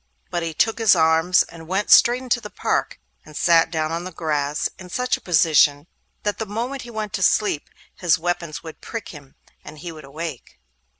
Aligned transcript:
But 0.31 0.41
he 0.41 0.55
took 0.55 0.79
his 0.79 0.95
arms, 0.95 1.43
and 1.43 1.67
went 1.67 1.91
straight 1.91 2.23
into 2.23 2.41
the 2.41 2.49
park, 2.49 2.99
and 3.23 3.37
sat 3.37 3.69
down 3.69 3.91
on 3.91 4.03
the 4.03 4.11
grass 4.11 4.67
in 4.79 4.89
such 4.89 5.15
a 5.15 5.21
position 5.21 5.85
that 6.23 6.39
the 6.39 6.47
moment 6.47 6.81
he 6.81 6.89
went 6.89 7.15
asleep 7.19 7.69
his 7.97 8.17
weapons 8.17 8.63
would 8.63 8.81
prick 8.81 9.09
him, 9.09 9.35
and 9.63 9.77
he 9.77 9.91
would 9.91 10.03
awake. 10.03 10.57